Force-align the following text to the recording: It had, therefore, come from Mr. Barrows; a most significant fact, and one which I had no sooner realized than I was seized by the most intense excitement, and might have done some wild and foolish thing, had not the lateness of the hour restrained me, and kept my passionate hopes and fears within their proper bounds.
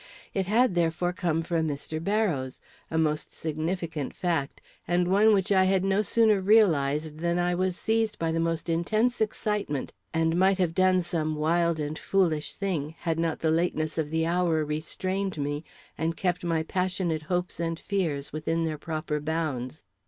It 0.33 0.47
had, 0.47 0.73
therefore, 0.73 1.13
come 1.13 1.43
from 1.43 1.67
Mr. 1.67 2.03
Barrows; 2.03 2.59
a 2.89 2.97
most 2.97 3.31
significant 3.31 4.15
fact, 4.15 4.59
and 4.87 5.07
one 5.07 5.31
which 5.31 5.51
I 5.51 5.65
had 5.65 5.83
no 5.85 6.01
sooner 6.01 6.41
realized 6.41 7.19
than 7.19 7.37
I 7.37 7.53
was 7.53 7.75
seized 7.77 8.17
by 8.17 8.31
the 8.31 8.39
most 8.39 8.67
intense 8.67 9.21
excitement, 9.21 9.93
and 10.11 10.35
might 10.35 10.57
have 10.57 10.73
done 10.73 11.01
some 11.01 11.35
wild 11.35 11.79
and 11.79 11.99
foolish 11.99 12.55
thing, 12.55 12.95
had 13.01 13.19
not 13.19 13.41
the 13.41 13.51
lateness 13.51 13.99
of 13.99 14.09
the 14.09 14.25
hour 14.25 14.65
restrained 14.65 15.37
me, 15.37 15.63
and 15.99 16.17
kept 16.17 16.43
my 16.43 16.63
passionate 16.63 17.21
hopes 17.29 17.59
and 17.59 17.77
fears 17.77 18.33
within 18.33 18.63
their 18.63 18.79
proper 18.79 19.19
bounds. 19.19 19.85